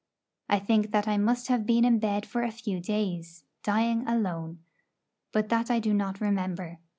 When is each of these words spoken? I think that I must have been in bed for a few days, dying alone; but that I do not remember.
I 0.49 0.57
think 0.57 0.89
that 0.93 1.07
I 1.07 1.17
must 1.17 1.47
have 1.47 1.63
been 1.67 1.85
in 1.85 1.99
bed 1.99 2.25
for 2.25 2.41
a 2.41 2.49
few 2.49 2.79
days, 2.79 3.43
dying 3.61 4.07
alone; 4.07 4.57
but 5.31 5.49
that 5.49 5.69
I 5.69 5.79
do 5.79 5.93
not 5.93 6.19
remember. 6.19 6.79